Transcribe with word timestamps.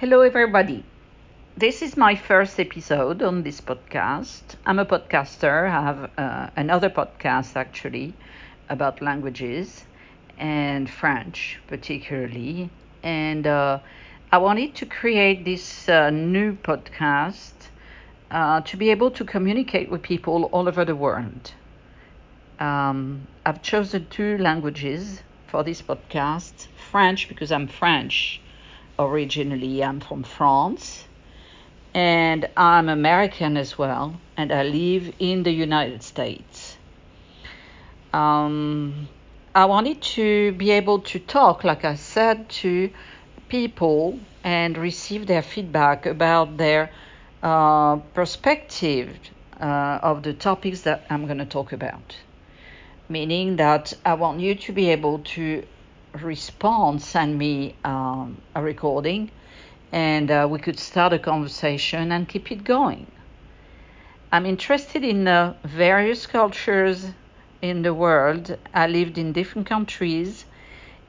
Hello, 0.00 0.22
everybody. 0.22 0.82
This 1.58 1.82
is 1.82 1.94
my 1.94 2.14
first 2.16 2.58
episode 2.58 3.22
on 3.22 3.42
this 3.42 3.60
podcast. 3.60 4.56
I'm 4.64 4.78
a 4.78 4.86
podcaster. 4.86 5.68
I 5.68 5.82
have 5.82 6.10
uh, 6.16 6.50
another 6.56 6.88
podcast 6.88 7.54
actually 7.54 8.14
about 8.70 9.02
languages 9.02 9.84
and 10.38 10.88
French, 10.88 11.60
particularly. 11.66 12.70
And 13.02 13.46
uh, 13.46 13.80
I 14.32 14.38
wanted 14.38 14.74
to 14.76 14.86
create 14.86 15.44
this 15.44 15.86
uh, 15.86 16.08
new 16.08 16.54
podcast 16.54 17.52
uh, 18.30 18.62
to 18.62 18.78
be 18.78 18.88
able 18.88 19.10
to 19.10 19.24
communicate 19.26 19.90
with 19.90 20.00
people 20.00 20.44
all 20.44 20.66
over 20.66 20.86
the 20.86 20.96
world. 20.96 21.52
Um, 22.58 23.26
I've 23.44 23.60
chosen 23.60 24.06
two 24.08 24.38
languages 24.38 25.20
for 25.46 25.62
this 25.62 25.82
podcast 25.82 26.68
French 26.90 27.28
because 27.28 27.52
I'm 27.52 27.68
French 27.68 28.40
originally. 29.00 29.82
I'm 29.82 30.00
from 30.00 30.22
France 30.22 31.04
and 31.94 32.48
I'm 32.56 32.88
American 32.88 33.56
as 33.56 33.76
well, 33.76 34.20
and 34.36 34.52
I 34.52 34.62
live 34.62 35.12
in 35.18 35.42
the 35.42 35.50
United 35.50 36.02
States. 36.02 36.76
Um, 38.12 39.08
I 39.54 39.64
wanted 39.64 40.00
to 40.02 40.52
be 40.52 40.70
able 40.70 41.00
to 41.00 41.18
talk, 41.18 41.64
like 41.64 41.84
I 41.84 41.96
said, 41.96 42.48
to 42.60 42.90
people 43.48 44.20
and 44.44 44.78
receive 44.78 45.26
their 45.26 45.42
feedback 45.42 46.06
about 46.06 46.56
their 46.56 46.90
uh, 47.42 47.96
perspective 48.14 49.16
uh, 49.60 49.98
of 50.02 50.22
the 50.22 50.32
topics 50.32 50.82
that 50.82 51.04
I'm 51.10 51.26
going 51.26 51.38
to 51.38 51.44
talk 51.44 51.72
about. 51.72 52.16
Meaning 53.08 53.56
that 53.56 53.92
I 54.04 54.14
want 54.14 54.40
you 54.40 54.54
to 54.54 54.72
be 54.72 54.90
able 54.90 55.18
to 55.34 55.64
respond, 56.22 57.02
send 57.02 57.38
me 57.38 57.74
um, 57.84 58.40
a 58.54 58.62
recording, 58.62 59.30
and 59.92 60.30
uh, 60.30 60.46
we 60.50 60.58
could 60.58 60.78
start 60.78 61.12
a 61.12 61.18
conversation 61.18 62.12
and 62.12 62.28
keep 62.28 62.50
it 62.50 62.64
going. 62.64 63.06
I'm 64.32 64.46
interested 64.46 65.04
in 65.04 65.26
uh, 65.26 65.54
various 65.64 66.26
cultures 66.26 67.06
in 67.62 67.82
the 67.82 67.94
world. 67.94 68.56
I 68.72 68.86
lived 68.86 69.18
in 69.18 69.32
different 69.32 69.68
countries, 69.68 70.44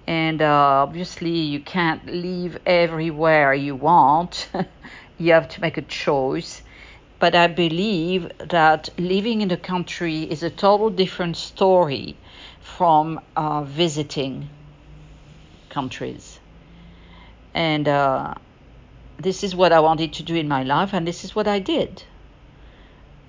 and 0.08 0.42
uh, 0.42 0.84
obviously, 0.84 1.30
you 1.30 1.60
can't 1.60 2.06
live 2.08 2.60
everywhere 2.66 3.54
you 3.54 3.76
want. 3.76 4.50
you 5.18 5.34
have 5.34 5.50
to 5.50 5.62
make 5.62 5.78
a 5.78 5.84
choice. 5.84 6.62
But 7.20 7.36
I 7.36 7.46
believe 7.48 8.32
that 8.40 8.90
living 8.98 9.42
in 9.42 9.52
a 9.52 9.58
country 9.58 10.24
is 10.24 10.42
a 10.42 10.50
total 10.50 10.90
different 10.90 11.38
story 11.38 12.18
from 12.62 13.22
uh, 13.36 13.62
visiting 13.64 14.50
countries. 15.72 16.40
And 17.54 17.88
uh, 17.88 18.36
this 19.18 19.44
is 19.44 19.56
what 19.56 19.72
I 19.72 19.80
wanted 19.80 20.14
to 20.14 20.24
do 20.24 20.36
in 20.36 20.48
my 20.48 20.64
life, 20.64 20.94
and 20.94 21.08
this 21.08 21.24
is 21.24 21.36
what 21.36 21.48
I 21.48 21.60
did. 21.60 22.04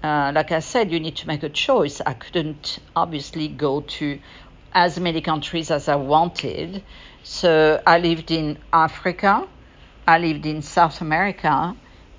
Uh, 0.02 0.32
like 0.34 0.52
I 0.52 0.60
said, 0.60 0.90
you 0.90 1.00
need 1.00 1.16
to 1.16 1.28
make 1.28 1.42
a 1.42 1.48
choice. 1.48 2.00
I 2.00 2.14
couldn't 2.14 2.78
obviously 2.94 3.48
go 3.48 3.82
to 3.82 4.18
as 4.74 4.98
many 4.98 5.20
countries 5.20 5.70
as 5.70 5.88
I 5.88 5.96
wanted. 5.96 6.82
So 7.22 7.80
I 7.86 7.98
lived 7.98 8.30
in 8.30 8.58
Africa, 8.72 9.46
I 10.06 10.18
lived 10.18 10.44
in 10.44 10.62
South 10.62 11.00
America, 11.00 11.76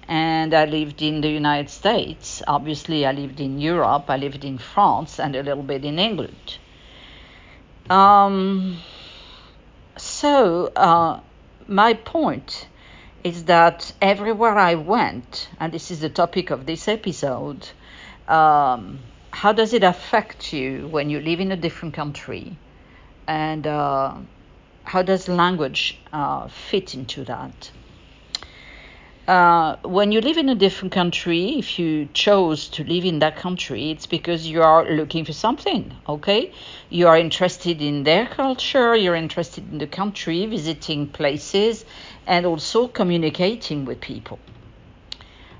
and 0.08 0.54
I 0.54 0.66
lived 0.66 1.02
in 1.02 1.22
the 1.22 1.30
United 1.30 1.70
States. 1.70 2.42
Obviously, 2.48 3.06
I 3.06 3.12
lived 3.12 3.40
in 3.40 3.60
Europe, 3.60 4.06
I 4.10 4.18
lived 4.18 4.46
in 4.46 4.58
France, 4.58 5.20
and 5.20 5.36
a 5.36 5.44
little 5.44 5.64
bit 5.64 5.84
in 5.84 6.00
England. 6.00 6.58
Um, 7.90 8.78
so, 10.24 10.68
uh, 10.68 11.20
my 11.68 11.94
point 11.96 12.70
is 13.26 13.44
that 13.44 13.92
everywhere 14.02 14.58
I 14.58 14.76
went, 14.76 15.50
and 15.60 15.74
this 15.74 15.92
is 15.92 16.00
the 16.00 16.08
topic 16.08 16.50
of 16.50 16.66
this 16.66 16.88
episode, 16.88 17.68
um, 18.30 19.00
how 19.32 19.52
does 19.52 19.74
it 19.74 19.84
affect 19.84 20.54
you 20.54 20.88
when 20.88 21.10
you 21.10 21.20
live 21.20 21.42
in 21.42 21.52
a 21.52 21.58
different 21.58 21.94
country? 21.94 22.56
And 23.28 23.68
uh, 23.68 24.14
how 24.86 25.02
does 25.02 25.28
language 25.28 26.00
uh, 26.14 26.48
fit 26.48 26.96
into 26.96 27.26
that? 27.26 27.72
Uh, 29.28 29.78
when 29.84 30.12
you 30.12 30.20
live 30.20 30.36
in 30.36 30.50
a 30.50 30.56
different 30.56 30.92
country, 30.92 31.58
if 31.58 31.80
you 31.80 32.10
chose 32.14 32.68
to 32.68 32.84
live 32.84 33.06
in 33.06 33.20
that 33.20 33.38
country, 33.38 33.90
it's 33.90 34.06
because 34.06 34.46
you 34.46 34.62
are 34.62 34.84
looking 34.92 35.24
for 35.24 35.32
something, 35.32 35.96
okay? 36.10 36.52
You 36.90 37.08
are 37.08 37.18
interested 37.18 37.82
in 37.82 38.04
their 38.04 38.28
culture, 38.28 38.98
you're 38.98 39.16
interested 39.16 39.72
in 39.72 39.78
the 39.78 39.88
country, 39.88 40.46
visiting 40.46 41.08
places, 41.08 41.86
and 42.28 42.46
also 42.46 42.90
communicating 42.90 43.86
with 43.86 44.02
people. 44.02 44.40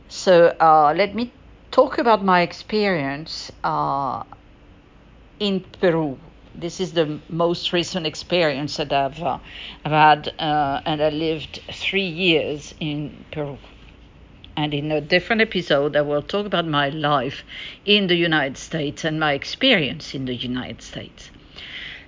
So 0.10 0.48
uh, 0.60 0.94
let 0.98 1.16
me 1.16 1.32
talk 1.72 2.00
about 2.00 2.22
my 2.22 2.42
experience 2.42 3.50
uh, 3.64 4.24
in 5.40 5.62
Peru 5.80 6.20
this 6.56 6.80
is 6.80 6.94
the 6.94 7.20
most 7.30 7.74
recent 7.74 8.06
experience 8.06 8.78
that 8.78 8.94
I've, 8.94 9.22
uh, 9.22 9.40
I've 9.84 9.92
had, 9.92 10.34
uh, 10.40 10.82
and 10.86 11.02
I 11.02 11.10
lived 11.10 11.62
three 11.72 12.08
years 12.08 12.74
in 12.80 13.26
Peru. 13.32 13.58
And 14.56 14.74
in 14.74 14.92
a 14.92 15.02
different 15.02 15.42
episode, 15.42 15.96
I 15.96 16.02
will 16.02 16.22
talk 16.22 16.46
about 16.46 16.68
my 16.68 16.90
life 16.90 17.44
in 17.86 18.08
the 18.08 18.16
United 18.16 18.58
States 18.58 19.04
and 19.04 19.20
my 19.20 19.34
experience 19.34 20.14
in 20.14 20.26
the 20.26 20.36
United 20.36 20.82
States. 20.82 21.32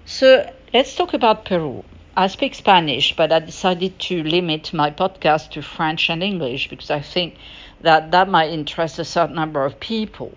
So 0.05 0.51
let's 0.73 0.95
talk 0.95 1.13
about 1.13 1.45
Peru. 1.45 1.83
I 2.15 2.27
speak 2.27 2.53
Spanish, 2.53 3.15
but 3.15 3.31
I 3.31 3.39
decided 3.39 3.99
to 3.99 4.23
limit 4.23 4.73
my 4.73 4.91
podcast 4.91 5.51
to 5.51 5.61
French 5.61 6.09
and 6.09 6.21
English 6.21 6.69
because 6.69 6.91
I 6.91 7.01
think 7.01 7.35
that 7.81 8.11
that 8.11 8.29
might 8.29 8.51
interest 8.51 8.99
a 8.99 9.05
certain 9.05 9.35
number 9.35 9.65
of 9.65 9.79
people 9.79 10.33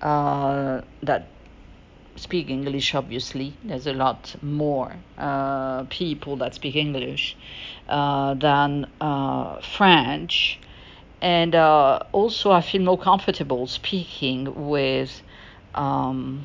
uh, 0.00 0.80
that 1.02 1.28
speak 2.16 2.50
English, 2.50 2.94
obviously. 2.94 3.54
There's 3.64 3.86
a 3.86 3.92
lot 3.92 4.34
more 4.42 4.96
uh, 5.18 5.84
people 5.84 6.36
that 6.36 6.54
speak 6.54 6.76
English 6.76 7.36
uh, 7.88 8.34
than 8.34 8.86
uh, 9.00 9.60
French. 9.60 10.58
And 11.20 11.54
uh, 11.54 12.00
also, 12.12 12.50
I 12.52 12.60
feel 12.60 12.82
more 12.82 12.98
comfortable 12.98 13.66
speaking 13.66 14.68
with 14.68 15.22
um, 15.74 16.44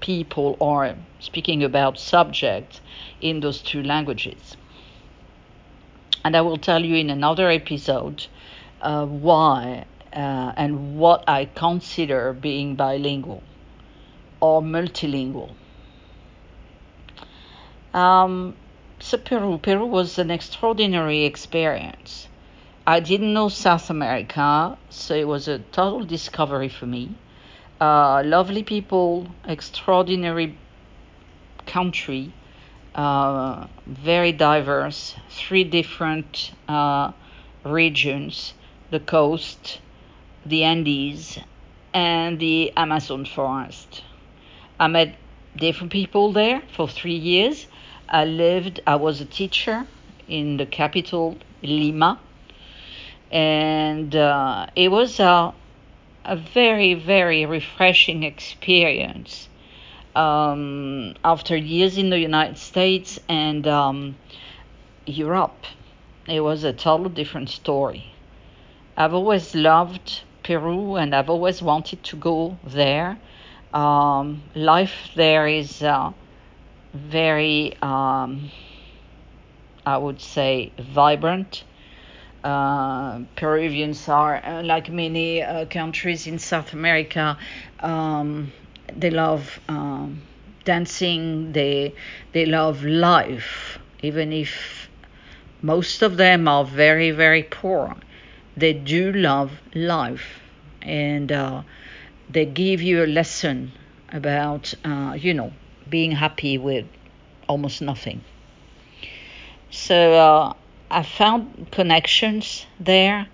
people 0.00 0.56
or 0.60 0.94
speaking 1.18 1.62
about 1.64 1.98
subjects 1.98 2.80
in 3.20 3.40
those 3.40 3.60
two 3.60 3.82
languages. 3.82 4.56
And 6.24 6.36
I 6.36 6.40
will 6.42 6.58
tell 6.58 6.84
you 6.84 6.96
in 6.96 7.10
another 7.10 7.50
episode 7.50 8.26
uh, 8.80 9.06
why 9.06 9.84
uh, 10.12 10.52
and 10.56 10.98
what 10.98 11.24
I 11.28 11.46
consider 11.46 12.32
being 12.32 12.74
bilingual 12.74 13.42
or 14.40 14.62
multilingual. 14.62 15.54
Um, 17.92 18.56
so 18.98 19.18
Peru, 19.18 19.58
Peru 19.58 19.86
was 19.86 20.18
an 20.18 20.30
extraordinary 20.30 21.24
experience. 21.24 22.28
I 22.86 23.00
didn't 23.00 23.32
know 23.32 23.48
South 23.48 23.90
America, 23.90 24.78
so 24.88 25.14
it 25.14 25.26
was 25.26 25.48
a 25.48 25.58
total 25.58 26.04
discovery 26.04 26.68
for 26.68 26.86
me. 26.86 27.14
Uh, 27.80 28.22
lovely 28.24 28.62
people, 28.62 29.26
extraordinary 29.46 30.56
country, 31.66 32.32
uh, 32.94 33.66
very 33.86 34.32
diverse, 34.32 35.14
three 35.30 35.64
different 35.64 36.52
uh, 36.68 37.12
regions 37.64 38.54
the 38.90 39.00
coast, 39.00 39.80
the 40.44 40.64
Andes, 40.64 41.38
and 41.94 42.40
the 42.40 42.72
Amazon 42.76 43.24
forest. 43.24 44.02
I 44.80 44.86
met 44.86 45.14
different 45.54 45.92
people 45.92 46.32
there 46.32 46.62
for 46.74 46.88
three 46.88 47.20
years. 47.32 47.66
I 48.08 48.24
lived, 48.24 48.80
I 48.86 48.96
was 48.96 49.20
a 49.20 49.26
teacher 49.26 49.86
in 50.26 50.56
the 50.56 50.64
capital, 50.64 51.36
Lima. 51.62 52.18
And 53.30 54.16
uh, 54.16 54.68
it 54.74 54.90
was 54.90 55.20
a, 55.20 55.52
a 56.24 56.36
very, 56.36 56.94
very 56.94 57.44
refreshing 57.44 58.22
experience. 58.22 59.50
Um, 60.16 61.14
after 61.22 61.54
years 61.54 61.98
in 61.98 62.08
the 62.08 62.18
United 62.18 62.56
States 62.56 63.18
and 63.28 63.68
um, 63.68 64.16
Europe, 65.04 65.66
it 66.26 66.40
was 66.40 66.64
a 66.64 66.72
total 66.72 67.10
different 67.10 67.50
story. 67.50 68.14
I've 68.96 69.12
always 69.12 69.54
loved 69.54 70.22
Peru 70.42 70.96
and 70.96 71.14
I've 71.14 71.28
always 71.28 71.60
wanted 71.60 72.02
to 72.04 72.16
go 72.16 72.56
there 72.64 73.18
um, 73.74 74.42
life 74.54 75.10
there 75.14 75.46
is 75.46 75.82
uh, 75.82 76.12
very, 76.94 77.76
um, 77.82 78.50
I 79.86 79.96
would 79.98 80.20
say, 80.20 80.72
vibrant. 80.78 81.64
Uh, 82.44 83.20
Peruvians 83.36 84.08
are, 84.08 84.36
uh, 84.44 84.62
like 84.62 84.90
many 84.90 85.42
uh, 85.42 85.66
countries 85.66 86.26
in 86.26 86.38
South 86.38 86.72
America, 86.72 87.36
um, 87.80 88.50
they 88.96 89.10
love 89.10 89.60
um, 89.68 90.22
dancing, 90.64 91.52
they, 91.52 91.94
they 92.32 92.46
love 92.46 92.82
life, 92.84 93.78
even 94.02 94.32
if 94.32 94.88
most 95.62 96.02
of 96.02 96.16
them 96.16 96.48
are 96.48 96.64
very, 96.64 97.10
very 97.10 97.42
poor. 97.42 97.96
They 98.56 98.72
do 98.72 99.12
love 99.12 99.52
life 99.74 100.40
and 100.82 101.30
uh, 101.30 101.62
they 102.32 102.46
give 102.46 102.80
you 102.82 103.04
a 103.04 103.06
lesson 103.06 103.72
about, 104.12 104.74
uh, 104.84 105.16
you 105.18 105.34
know, 105.34 105.52
being 105.88 106.12
happy 106.12 106.58
with 106.58 106.86
almost 107.48 107.82
nothing. 107.82 108.22
So 109.70 110.14
uh, 110.14 110.52
I 110.90 111.02
found 111.02 111.70
connections 111.70 112.66
there 112.78 113.28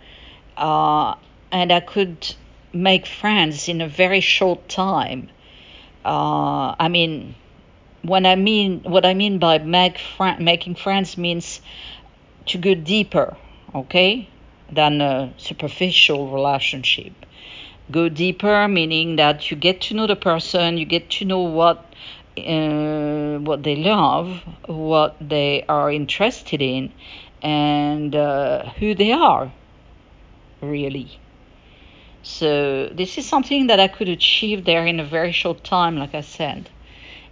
uh, 0.56 1.14
and 1.50 1.72
I 1.72 1.80
could 1.80 2.34
make 2.72 3.06
friends 3.06 3.68
in 3.68 3.80
a 3.80 3.88
very 3.88 4.20
short 4.20 4.68
time. 4.68 5.30
Uh, 6.04 6.74
I 6.78 6.88
mean, 6.88 7.34
when 8.02 8.26
I 8.26 8.36
mean 8.36 8.80
what 8.84 9.04
I 9.04 9.14
mean 9.14 9.38
by 9.38 9.58
make 9.58 9.98
fr- 9.98 10.38
making 10.38 10.76
friends 10.76 11.18
means 11.18 11.60
to 12.46 12.58
go 12.58 12.74
deeper, 12.74 13.36
okay, 13.74 14.28
than 14.70 15.00
a 15.00 15.32
superficial 15.36 16.30
relationship. 16.30 17.12
Go 17.90 18.08
deeper, 18.08 18.66
meaning 18.66 19.16
that 19.16 19.50
you 19.50 19.56
get 19.56 19.80
to 19.82 19.94
know 19.94 20.06
the 20.06 20.16
person, 20.16 20.76
you 20.76 20.84
get 20.84 21.08
to 21.10 21.24
know 21.24 21.40
what 21.40 21.84
uh, 22.36 23.38
what 23.38 23.62
they 23.62 23.76
love, 23.76 24.42
what 24.66 25.16
they 25.20 25.64
are 25.68 25.90
interested 25.90 26.60
in, 26.60 26.92
and 27.42 28.14
uh, 28.14 28.68
who 28.78 28.94
they 28.94 29.12
are, 29.12 29.52
really. 30.60 31.18
So 32.22 32.88
this 32.88 33.18
is 33.18 33.26
something 33.26 33.68
that 33.68 33.78
I 33.78 33.86
could 33.86 34.08
achieve 34.08 34.64
there 34.64 34.84
in 34.84 34.98
a 34.98 35.04
very 35.04 35.30
short 35.32 35.62
time, 35.62 35.96
like 35.96 36.14
I 36.14 36.22
said, 36.22 36.68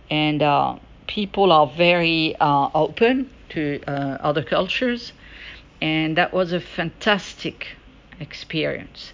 and 0.08 0.40
uh, 0.40 0.76
people 1.08 1.50
are 1.50 1.66
very 1.66 2.36
uh, 2.38 2.70
open 2.74 3.28
to 3.50 3.80
uh, 3.88 4.18
other 4.20 4.44
cultures, 4.44 5.12
and 5.82 6.16
that 6.16 6.32
was 6.32 6.52
a 6.52 6.60
fantastic 6.60 7.76
experience. 8.20 9.12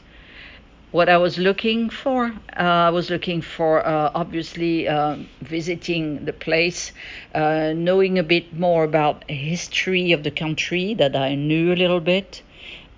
What 0.92 1.08
I 1.08 1.18
was 1.18 1.38
looking 1.38 1.88
for, 1.88 2.26
uh, 2.26 2.88
I 2.88 2.90
was 2.90 3.10
looking 3.10 3.42
for 3.42 3.86
uh, 3.86 4.10
obviously 4.12 4.88
uh, 4.88 5.18
visiting 5.40 6.24
the 6.24 6.32
place, 6.32 6.90
uh, 7.32 7.72
knowing 7.76 8.18
a 8.18 8.24
bit 8.24 8.52
more 8.52 8.82
about 8.82 9.22
history 9.30 10.10
of 10.10 10.24
the 10.24 10.32
country 10.32 10.94
that 10.94 11.14
I 11.14 11.36
knew 11.36 11.72
a 11.72 11.76
little 11.76 12.00
bit, 12.00 12.42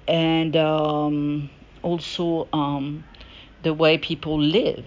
and 0.09 0.57
um, 0.57 1.51
also 1.83 2.49
um, 2.55 3.05
the 3.63 3.75
way 3.75 3.99
people 3.99 4.41
live, 4.41 4.87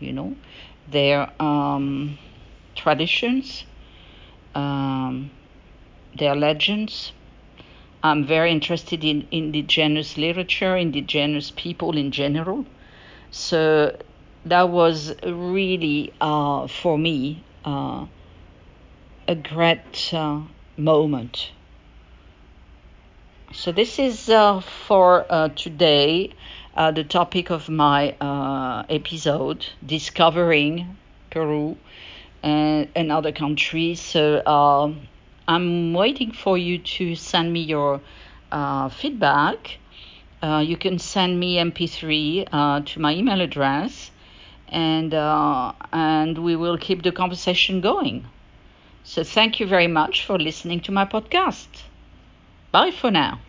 you 0.00 0.14
know, 0.14 0.36
their 0.90 1.30
um, 1.38 2.18
traditions, 2.74 3.66
um, 4.54 5.30
their 6.16 6.34
legends. 6.34 7.12
I'm 8.04 8.26
very 8.26 8.52
interested 8.52 9.02
in 9.02 9.26
indigenous 9.30 10.18
literature, 10.18 10.76
indigenous 10.76 11.50
people 11.56 11.96
in 11.96 12.10
general. 12.10 12.66
So 13.30 13.96
that 14.44 14.68
was 14.68 15.14
really, 15.24 16.12
uh, 16.20 16.66
for 16.66 16.98
me, 16.98 17.42
uh, 17.64 18.04
a 19.26 19.34
great 19.34 20.12
uh, 20.12 20.42
moment. 20.76 21.52
So 23.52 23.72
this 23.72 23.98
is 23.98 24.28
uh, 24.28 24.60
for 24.60 25.24
uh, 25.30 25.48
today 25.48 26.34
uh, 26.76 26.90
the 26.90 27.04
topic 27.04 27.50
of 27.50 27.70
my 27.70 28.10
episode, 28.90 29.64
discovering 29.86 30.98
Peru 31.30 31.78
and, 32.42 32.86
and 32.94 33.10
other 33.10 33.32
countries. 33.32 33.98
So 34.02 34.44
um, 34.44 35.08
I'm 35.46 35.92
waiting 35.94 36.32
for 36.32 36.56
you 36.56 36.78
to 36.78 37.14
send 37.14 37.52
me 37.52 37.60
your 37.60 38.00
uh, 38.52 38.88
feedback. 38.88 39.78
Uh, 40.42 40.62
you 40.66 40.76
can 40.76 40.98
send 40.98 41.38
me 41.40 41.58
MP3 41.58 42.44
to 42.52 43.00
my 43.00 43.14
email 43.14 43.40
address, 43.40 44.10
and 44.68 45.12
and 45.92 46.38
we 46.38 46.56
will 46.56 46.78
keep 46.78 47.02
the 47.02 47.12
conversation 47.12 47.80
going. 47.80 48.26
So 49.04 49.22
thank 49.22 49.60
you 49.60 49.66
very 49.66 49.86
much 49.88 50.24
for 50.24 50.38
listening 50.38 50.80
to 50.80 50.92
my 50.92 51.04
podcast. 51.04 51.68
Bye 52.72 52.90
for 52.90 53.10
now. 53.10 53.40